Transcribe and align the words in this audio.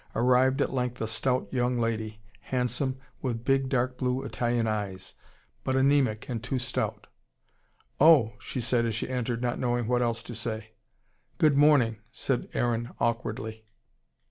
Arrived 0.15 0.63
at 0.63 0.73
length 0.73 0.99
a 0.99 1.05
stout 1.05 1.47
young 1.53 1.77
lady 1.77 2.23
handsome, 2.39 2.97
with 3.21 3.45
big 3.45 3.69
dark 3.69 3.99
blue 3.99 4.23
Italian 4.23 4.65
eyes 4.65 5.13
but 5.63 5.75
anaemic 5.75 6.27
and 6.27 6.43
too 6.43 6.57
stout. 6.57 7.05
"Oh!" 7.99 8.33
she 8.39 8.59
said 8.61 8.87
as 8.87 8.95
she 8.95 9.07
entered, 9.07 9.43
not 9.43 9.59
knowing 9.59 9.87
what 9.87 10.01
else 10.01 10.23
to 10.23 10.33
say. 10.33 10.71
"Good 11.37 11.55
morning," 11.55 11.99
said 12.11 12.49
Aaron 12.55 12.89
awkwardly. 12.99 13.67